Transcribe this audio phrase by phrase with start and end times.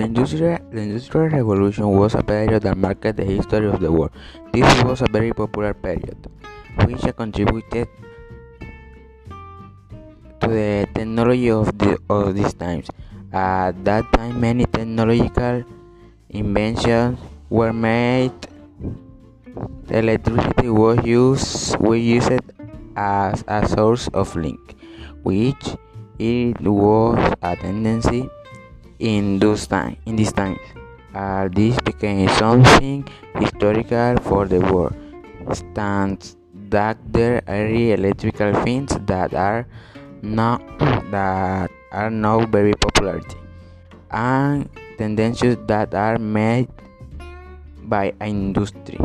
[0.00, 4.10] industrial, the industrial Revolution was a period that marked the history of the world.
[4.52, 6.16] This was a very popular period,
[6.84, 7.88] which contributed
[10.40, 12.88] to the technology of, the, of these times.
[13.32, 15.64] At that time, many technological
[16.30, 17.18] inventions
[17.50, 18.32] were made.
[19.90, 22.30] Electricity was used, was used
[22.96, 24.76] as a source of link,
[25.22, 25.76] which
[26.18, 28.28] it was a tendency
[28.98, 30.58] in those time, in these times.
[31.14, 33.06] Uh, this became something
[33.36, 34.94] historical for the world.
[35.52, 36.36] Stands
[36.68, 39.66] that there are electrical things that are
[40.22, 40.58] now
[41.10, 43.20] that are now very popular
[44.10, 46.68] and tendencies that are made
[47.84, 48.98] by industry.